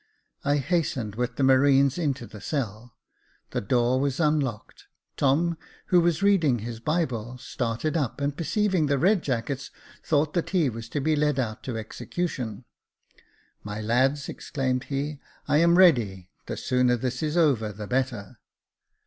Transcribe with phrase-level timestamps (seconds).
[0.43, 2.95] I hastened with the marines into the cell:
[3.51, 4.87] the door was unlocked.
[5.15, 5.59] Tom,
[5.93, 9.69] who was reading his Bible, started up, and perceiving the red jackets,
[10.03, 12.65] thought that he was to be led out to execution.
[13.11, 13.31] *'
[13.63, 18.39] My lads," exclaimed he," I am ready: the sooner this is over the better."